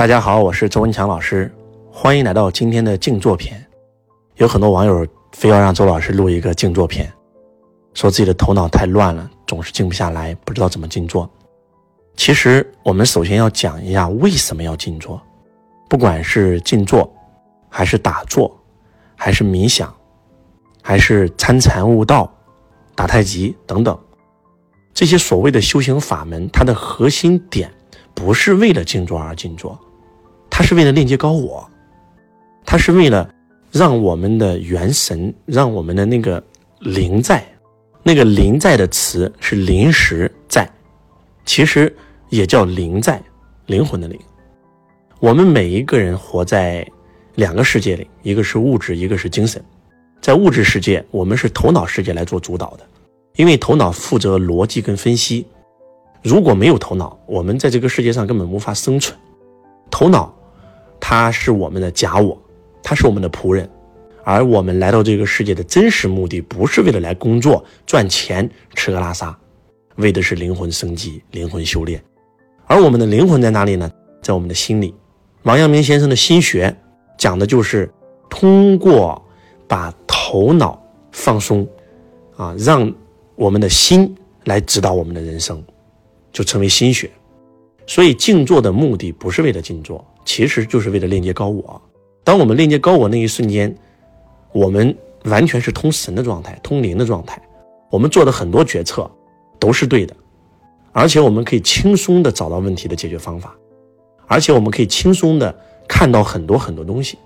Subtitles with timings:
[0.00, 1.54] 大家好，我是周文强老师，
[1.92, 3.62] 欢迎来到今天的静坐篇。
[4.36, 7.12] 有很多网友非要让周老师录一个静坐篇，
[7.92, 11.28] 说自己的头脑太乱了，总是静不下来，不知道怎么静坐。
[12.16, 15.20] 其实我们首先要讲一下为什么要静坐，
[15.86, 17.06] 不管是静坐，
[17.68, 18.58] 还是打坐，
[19.16, 19.94] 还是冥想，
[20.80, 22.32] 还是参禅悟道、
[22.94, 23.98] 打太极等等，
[24.94, 27.70] 这些所谓的修行法门，它的核心点
[28.14, 29.78] 不是为了静坐而静坐。
[30.50, 31.66] 它是为了链接高我，
[32.66, 33.32] 它是为了
[33.72, 36.42] 让我们的元神，让我们的那个
[36.80, 37.42] 灵在，
[38.02, 40.68] 那个灵在的词是临时在，
[41.46, 41.94] 其实
[42.28, 43.22] 也叫灵在，
[43.66, 44.18] 灵魂的灵。
[45.18, 46.86] 我们每一个人活在
[47.36, 49.62] 两个世界里，一个是物质，一个是精神。
[50.20, 52.86] 在物质世界，我们是头脑世界来做主导的，
[53.36, 55.46] 因为头脑负责逻辑跟分析。
[56.22, 59.18] 如果没有头脑，我们在这个世界上根本无法生存。
[59.90, 60.34] 头脑。
[61.00, 62.40] 他是我们的假我，
[62.82, 63.68] 他是我们的仆人，
[64.22, 69.36] 而我们来到这个世界的真实目的，不是为了来工作赚钱吃喝拉撒，
[69.96, 72.00] 为的是灵魂升级、灵魂修炼。
[72.66, 73.90] 而我们的灵魂在哪里呢？
[74.22, 74.94] 在我们的心里。
[75.44, 76.76] 王阳明先生的心学
[77.16, 77.90] 讲的就是
[78.28, 79.20] 通过
[79.66, 80.80] 把头脑
[81.10, 81.66] 放松，
[82.36, 82.92] 啊，让
[83.34, 85.64] 我们的心来指导我们的人生，
[86.30, 87.10] 就成为心学。
[87.86, 90.06] 所以静坐的目的不是为了静坐。
[90.24, 91.80] 其实就是为了链接高我。
[92.22, 93.74] 当我们链接高我那一瞬间，
[94.52, 97.40] 我们完全是通神的状态，通灵的状态。
[97.90, 99.10] 我们做的很多决策
[99.58, 100.14] 都是对的，
[100.92, 103.56] 而且我们可以轻松的找到问题的解决方法，
[104.26, 105.52] 而且我们可以轻松的
[105.88, 107.18] 看到很多很多东西。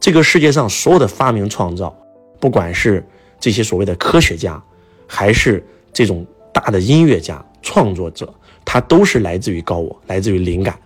[0.00, 1.94] 这个世界上所有的发明创造，
[2.40, 3.06] 不管是
[3.38, 4.60] 这些所谓的科学家，
[5.06, 8.32] 还是这种大的音乐家、创作者，
[8.64, 10.76] 他都是来自于高我，来自于灵感。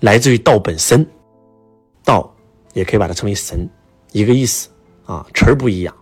[0.00, 1.06] 来自于道本身，
[2.04, 2.34] 道
[2.74, 3.68] 也可以把它称为神，
[4.12, 4.68] 一个意思
[5.04, 5.94] 啊，词儿不一样，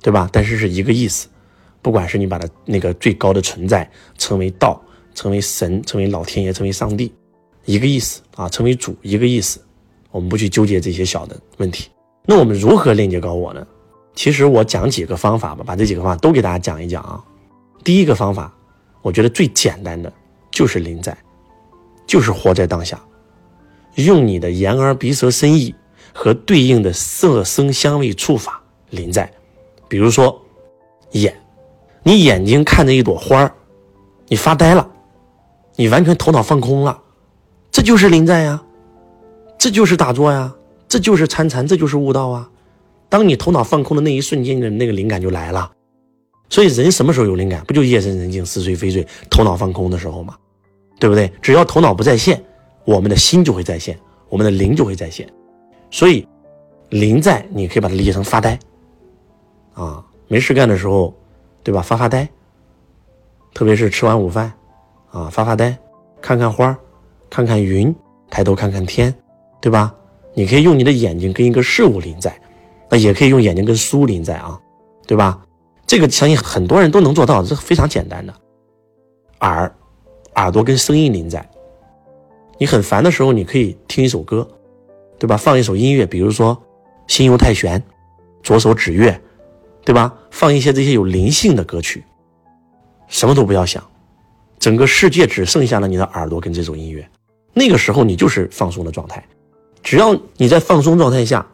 [0.00, 0.28] 对吧？
[0.32, 1.28] 但是是一个意思。
[1.82, 4.80] 不管是你把它那个最高的存在称为道，
[5.14, 7.12] 称为神，称为老天爷，称为上帝，
[7.64, 9.60] 一个意思啊，称为主，一个意思。
[10.10, 11.88] 我们不去纠结这些小的问题。
[12.26, 13.66] 那我们如何链接高我呢？
[14.14, 17.24] 其实我讲几个方法吧，把这几个方法都给大家讲一讲啊。
[17.82, 18.54] 第一个方法，
[19.00, 20.12] 我觉得最简单的
[20.50, 21.16] 就是临在，
[22.06, 23.00] 就是活在当下。
[23.96, 25.74] 用你的眼耳鼻舌身意
[26.12, 29.30] 和对应的色声香味触法临在，
[29.88, 30.40] 比如说
[31.12, 31.34] 眼，
[32.02, 33.52] 你眼睛看着一朵花
[34.28, 34.88] 你发呆了，
[35.76, 37.00] 你完全头脑放空了，
[37.70, 38.62] 这就是临在呀，
[39.58, 40.54] 这就是打坐呀，
[40.88, 42.48] 这就是参禅，这就是悟道啊。
[43.08, 45.70] 当你头脑放空的那一瞬间，的那个灵感就来了。
[46.48, 47.64] 所以人什么时候有灵感？
[47.64, 50.36] 不就夜深人静、似睡非睡、头脑放空的时候吗？
[50.98, 51.32] 对不对？
[51.42, 52.44] 只要头脑不在线。
[52.84, 53.98] 我们的心就会在线，
[54.28, 55.28] 我们的灵就会在线，
[55.90, 56.26] 所以
[56.88, 58.58] 灵在你可以把它理解成发呆
[59.74, 61.14] 啊，没事干的时候，
[61.62, 61.80] 对吧？
[61.82, 62.28] 发发呆，
[63.54, 64.52] 特别是吃完午饭
[65.10, 65.76] 啊，发发呆，
[66.20, 66.76] 看看花，
[67.28, 67.94] 看看云，
[68.30, 69.14] 抬头看看天，
[69.60, 69.94] 对吧？
[70.34, 72.40] 你可以用你的眼睛跟一个事物临在，
[72.88, 74.58] 那也可以用眼睛跟书临在啊，
[75.06, 75.44] 对吧？
[75.86, 78.32] 这个相信很多人都能做到，这是非常简单的。
[79.40, 79.74] 耳，
[80.36, 81.44] 耳朵跟声音临在。
[82.60, 84.46] 你很烦的时候，你可以听一首歌，
[85.18, 85.34] 对吧？
[85.34, 86.54] 放一首音乐，比如说
[87.06, 87.80] 《心游太玄》，
[88.42, 89.18] 左手指月，
[89.82, 90.14] 对吧？
[90.30, 92.04] 放一些这些有灵性的歌曲，
[93.08, 93.82] 什么都不要想，
[94.58, 97.08] 整个世界只剩下了你的耳朵跟这首音乐。
[97.54, 99.24] 那个时候你就是放松的状态，
[99.82, 101.46] 只要你在放松状态下，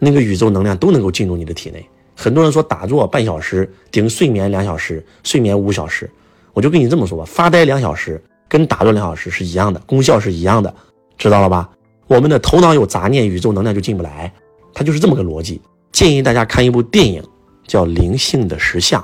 [0.00, 1.88] 那个宇宙能量都能够进入你的体内。
[2.16, 6.10] 很多人说打坐半小时顶睡眠两小时，睡眠五小时，
[6.52, 8.20] 我就跟你这么说吧，发呆两小时。
[8.50, 10.74] 跟打坐两小时是一样的，功效是一样的，
[11.16, 11.70] 知道了吧？
[12.08, 14.30] 我们的头脑有杂念，宇宙能量就进不来，
[14.74, 15.60] 它就是这么个逻辑。
[15.92, 17.22] 建议大家看一部电影，
[17.64, 19.00] 叫《灵性的实相》，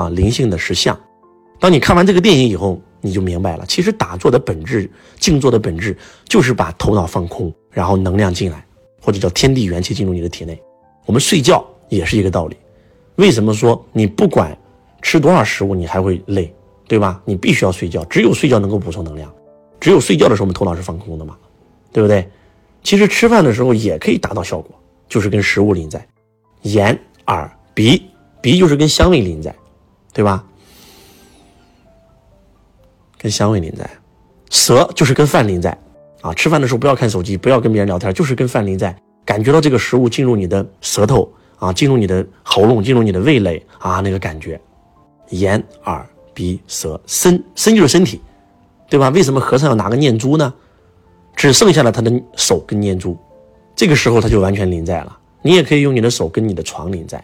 [0.00, 0.92] 啊，《灵性的实相》。
[1.60, 5.96] 当你看完这个电影以后，你就明白了，其实打坐的本质、静坐的本质，
[6.28, 8.66] 就是把头脑放空，然后能量进来，
[9.00, 10.60] 或者叫天地元气进入你的体内。
[11.06, 12.56] 我们睡觉也是一个道理。
[13.14, 14.56] 为什么说你不管
[15.00, 16.52] 吃多少食物，你还会累？
[16.94, 17.20] 对吧？
[17.24, 19.28] 你必须要睡觉，只有睡觉能够补充能量，
[19.80, 21.36] 只有睡觉的时候，我们头脑是放空的嘛，
[21.92, 22.30] 对不对？
[22.84, 24.72] 其实吃饭的时候也可以达到效果，
[25.08, 26.06] 就是跟食物临在，
[26.62, 26.96] 眼、
[27.26, 28.00] 耳、鼻，
[28.40, 29.52] 鼻就是跟香味临在，
[30.12, 30.46] 对吧？
[33.18, 33.90] 跟香味临在，
[34.50, 35.76] 舌就是跟饭临在
[36.20, 36.32] 啊！
[36.32, 44.60] 吃饭的时候不要看手机，不要跟别人聊天，就是跟饭临在，感觉到这个食物进入你的舌头啊，进入你的喉咙，进入你的味蕾啊，那个感觉，
[45.30, 46.08] 眼、耳。
[46.34, 48.20] 鼻舌身身就是身体，
[48.90, 49.08] 对吧？
[49.10, 50.52] 为什么和尚要拿个念珠呢？
[51.36, 53.16] 只剩下了他的手跟念珠，
[53.74, 55.18] 这个时候他就完全临在了。
[55.42, 57.18] 你也可以用你的手跟你的床临在，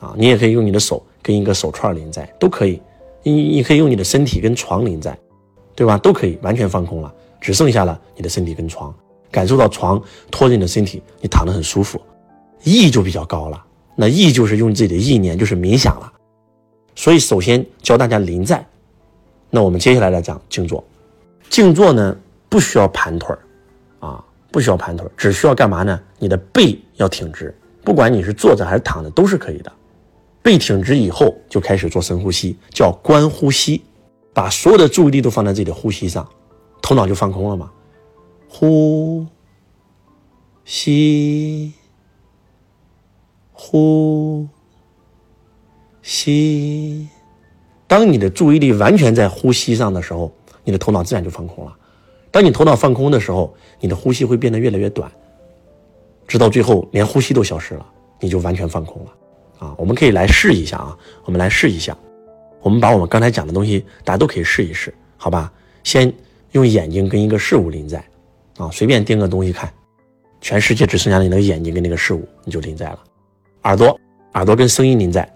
[0.00, 2.80] 啊，你也可以用你的手跟一个手串临在，都可以。
[3.22, 5.16] 你你可以用你的身体跟床临在，
[5.74, 5.98] 对吧？
[5.98, 8.94] 都可以完全放空了，只剩下了你的身体跟床，
[9.30, 12.00] 感受到床托着你的身体，你躺得很舒服，
[12.62, 13.62] 意就比较高了。
[13.94, 16.12] 那意就是用自己的意念，就是冥想了。
[16.98, 18.66] 所以首先教大家临在，
[19.50, 20.82] 那我们接下来来讲静坐。
[21.48, 22.16] 静坐呢
[22.48, 23.38] 不需要盘腿儿，
[24.04, 24.24] 啊。
[24.50, 26.00] 不需要盘腿儿，只需要干嘛呢？
[26.18, 29.70] 你的背要挺直，不管你是坐着还是躺着都是可以的。
[30.42, 33.84] 背挺直以后，就开始做深呼吸，叫观呼吸，
[34.32, 36.28] 把所有的注意力都放在自己的呼吸上，
[36.82, 37.70] 头脑就放空了嘛。
[38.48, 39.24] 呼
[40.64, 41.72] 吸，
[43.52, 44.48] 呼
[46.18, 47.06] 吸。
[47.86, 50.32] 当你的注意力完全在呼吸上的时候，
[50.64, 51.72] 你的头脑自然就放空了。
[52.30, 55.10] 当你头脑放空的时候，你的呼吸会变得越来越短，
[56.26, 57.86] 直到最后连呼吸都消失了，
[58.20, 59.12] 你就完全放空了。
[59.60, 61.96] 啊，我们可以来试一下啊，我们来试一下，
[62.60, 65.52] 我们把我们刚才讲的东西，大家都可以试一试，好吧？
[65.84, 66.12] 先
[66.52, 68.04] 用眼睛跟一个事物临在，
[68.58, 69.72] 啊，随便盯个东西看，
[70.40, 72.98] 全世界只剩下你那个眼睛跟那个事物，你就临在了。
[73.62, 73.98] 耳朵，
[74.34, 75.28] 耳朵跟声音临在，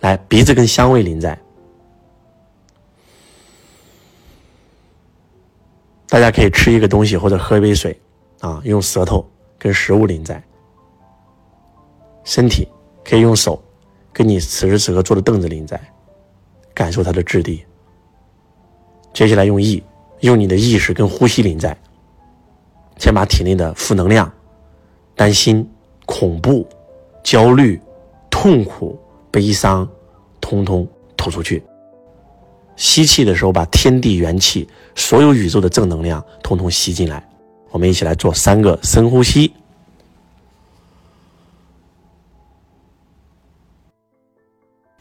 [0.00, 1.38] 来，鼻子跟香味临在。
[6.08, 7.98] 大家可以吃一个东西或者喝一杯水，
[8.40, 9.28] 啊，用舌头
[9.58, 10.42] 跟食物临在。
[12.24, 12.66] 身体
[13.04, 13.62] 可以用手
[14.12, 15.80] 跟你此时此刻坐的凳子临在，
[16.74, 17.64] 感受它的质地。
[19.12, 19.82] 接下来用意，
[20.20, 21.76] 用你的意识跟呼吸临在，
[22.98, 24.32] 先把体内的负能量、
[25.14, 25.68] 担心、
[26.06, 26.66] 恐怖、
[27.22, 27.80] 焦虑、
[28.30, 28.98] 痛苦、
[29.30, 29.88] 悲伤，
[30.40, 31.62] 通通吐出去。
[32.76, 37.28] 吸气的时候，把天地元气、所有宇宙的正能量通通吸进来。
[37.70, 39.52] 我们一起来做三个深呼吸。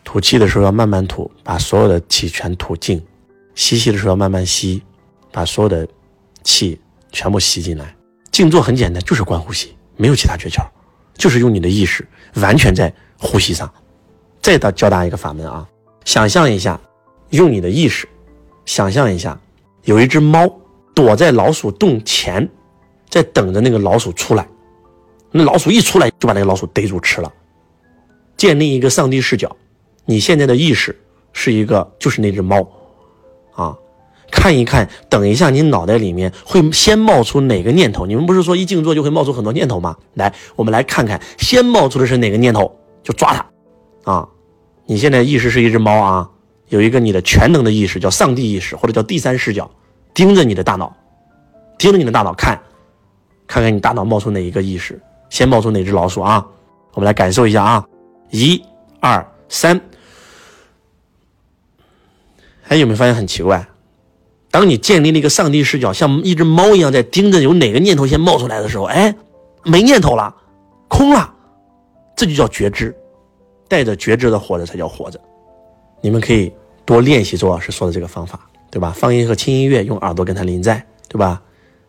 [0.04, 3.00] 吐气的时候要慢慢吐，把所有的气全吐尽；
[3.54, 4.82] 吸气的时候要慢慢吸，
[5.32, 5.88] 把所有的
[6.44, 6.80] 气
[7.12, 7.96] 全部吸进来。
[8.32, 10.66] 静坐很简单，就是观呼吸，没有其他诀窍，
[11.16, 13.72] 就是用你的意识完全在呼吸上。
[14.48, 15.68] 再到教大家一个法门啊，
[16.06, 16.80] 想象一下。
[17.32, 18.08] 用你的意识，
[18.66, 19.38] 想象一下，
[19.84, 20.50] 有一只猫
[20.96, 22.50] 躲在老鼠洞前，
[23.10, 24.48] 在等着那个老鼠出来。
[25.32, 27.30] 那老鼠一出来，就把那个老鼠逮住吃了。
[28.38, 29.54] 建立一个上帝视角，
[30.06, 30.98] 你现在的意识
[31.34, 32.66] 是一个，就是那只猫，
[33.54, 33.78] 啊，
[34.32, 38.06] 看一看，等一下，你脑袋里面会先冒出哪个念头？
[38.06, 39.98] 你们不是说一静坐就会冒出很多念头吗？
[40.14, 42.74] 来，我们来看看，先冒出的是哪个念头，
[43.04, 43.46] 就抓它。
[44.10, 44.30] 啊，
[44.88, 46.30] 你现在意识是一只猫啊。
[46.70, 49.72] 有一个你的全能的意识，叫上帝意识，或者叫第三视角，
[50.14, 50.94] 盯着你的大脑，
[51.78, 52.60] 盯着你的大脑看，
[53.48, 55.00] 看看你大脑冒出哪一个意识，
[55.30, 56.46] 先冒出哪只老鼠啊？
[56.94, 57.86] 我们来感受一下啊，
[58.32, 58.62] 一、
[59.00, 59.80] 二、三。
[62.68, 63.66] 哎，有没有发现很奇怪？
[64.52, 69.16] 当你建立了一个上帝视角，像一只猫一样在盯着有哪个念头先冒出来的时候，哎，
[69.64, 70.36] 没念头了，
[70.90, 71.34] 空了，
[72.14, 72.94] 这就叫觉知，
[73.68, 75.20] 带着觉知的活着才叫活着。
[76.02, 76.52] 你们可以
[76.86, 78.94] 多练习周老师说的这个方法，对吧？
[78.96, 81.42] 放音和轻音乐，用耳朵跟他临在，对吧？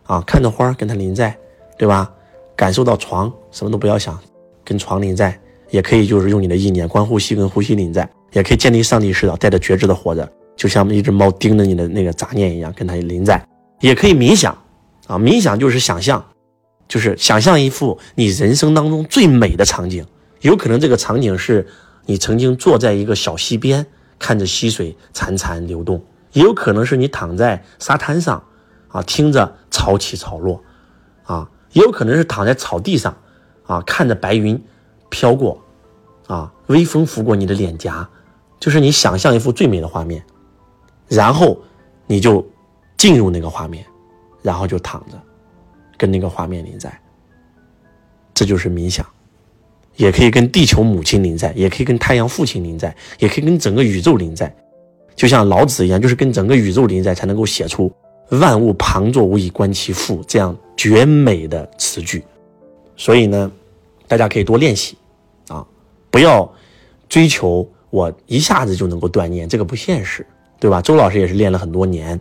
[0.04, 1.36] 啊，看着花跟他临在，
[1.76, 2.10] 对吧？
[2.56, 4.18] 感受到床，什么都不要想，
[4.64, 5.38] 跟床临在，
[5.70, 13.40] 也可以就是用你的意念观呼吸，跟呼吸临在，也可以建立上帝视角，带着觉知的活着，就像一只猫盯着你的那个杂念一样，跟他临在。
[13.80, 14.52] 也可以冥想，
[15.06, 16.24] 啊，冥想就是想象，
[16.88, 20.04] 就是想象一幅你人生当中最美的场景，
[20.40, 21.66] 有可能这个场景是
[22.06, 23.86] 你曾经坐在一个小溪边。
[24.20, 26.02] 看着溪水潺潺流动，
[26.32, 28.42] 也有可能是你躺在沙滩上，
[28.88, 30.60] 啊，听着潮起潮落，
[31.22, 33.16] 啊，也有可能是躺在草地上，
[33.64, 34.60] 啊，看着白云
[35.08, 35.62] 飘过，
[36.26, 38.10] 啊，微风拂过你的脸颊，
[38.58, 40.20] 就是你想象一幅最美的画面，
[41.06, 41.56] 然后
[42.08, 42.44] 你就
[42.96, 43.86] 进入那个画面，
[44.42, 45.22] 然后就躺着，
[45.96, 47.00] 跟那个画面临在，
[48.34, 49.06] 这就是冥想。
[49.98, 54.52] 也可以跟地球母亲临在，也可以跟太阳父亲临在，也可以跟整个宇宙临在，
[55.16, 57.92] 就像老子一样，就是跟整个宇宙临在，才能够写出
[58.30, 62.22] “万物旁作，无以观其父”这样绝美的词句。
[62.96, 63.50] 所以呢，
[64.06, 64.96] 大家可以多练习，
[65.48, 65.66] 啊，
[66.12, 66.48] 不要
[67.08, 70.24] 追求我一下子就能够断念，这个不现实，
[70.60, 70.80] 对吧？
[70.80, 72.18] 周老师也是练了很多年，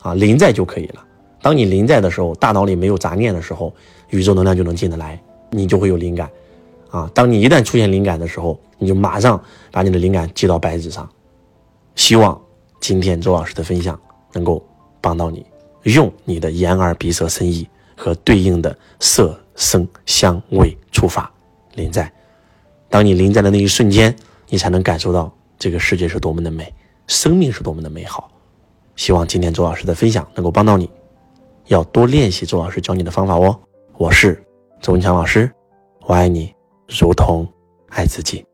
[0.00, 1.04] 啊，临在就可以了。
[1.42, 3.74] 当你临在的时候，大脑里没有杂念的时候，
[4.10, 5.20] 宇宙能量就能进得来，
[5.50, 6.30] 你就会有灵感。
[6.90, 11.08] 啊，当你一旦出现灵感的时候，你就马上把你的灵感记到白纸上。
[11.94, 12.40] 希望
[12.80, 13.98] 今天周老师的分享
[14.32, 14.64] 能够
[15.00, 15.44] 帮到你。
[15.84, 17.66] 用你的眼耳鼻舌身意
[17.96, 21.32] 和对应的色声香味触法
[21.74, 22.12] 临在。
[22.90, 24.14] 当你临在的那一瞬间，
[24.48, 26.72] 你才能感受到这个世界是多么的美，
[27.06, 28.30] 生命是多么的美好。
[28.96, 30.90] 希望今天周老师的分享能够帮到你，
[31.66, 33.58] 要多练习周老师教你的方法哦。
[33.96, 34.42] 我是
[34.82, 35.50] 周文强老师，
[36.02, 36.52] 我爱你，
[36.88, 37.46] 如同
[37.90, 38.44] 爱自己。